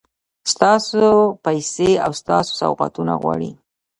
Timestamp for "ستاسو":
0.53-1.03, 2.21-2.51